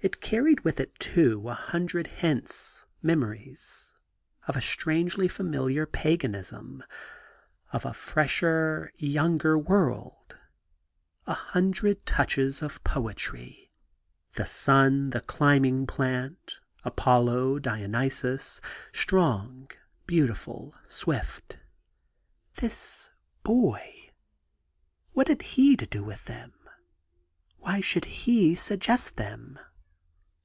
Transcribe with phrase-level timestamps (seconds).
[0.00, 3.94] It carried with it, too, a hundred hints, memories,
[4.46, 6.84] of a strangely familiar paganism,
[7.72, 10.36] of a fresher, younger world;
[11.26, 13.72] a hundred touches of poetry:
[14.32, 18.60] 58 THE GARDEN GOD— the sun, the climbing plant: Apollo, Dionysus:—
[18.92, 19.70] strong,
[20.06, 21.56] beautiful, swift.
[22.56, 23.10] This
[23.42, 24.10] boy!—
[25.16, 26.52] ^what had he to do with them?
[27.56, 29.58] Why should he suggest them